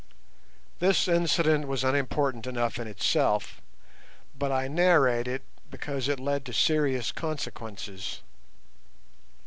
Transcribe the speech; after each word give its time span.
This 0.79 1.07
incident 1.07 1.67
was 1.67 1.83
unimportant 1.83 2.47
enough 2.47 2.79
in 2.79 2.87
itself, 2.87 3.61
but 4.35 4.51
I 4.51 4.67
narrate 4.67 5.27
it 5.27 5.43
because 5.69 6.07
it 6.07 6.19
led 6.19 6.43
to 6.45 6.53
serious 6.53 7.11
consequences. 7.11 8.21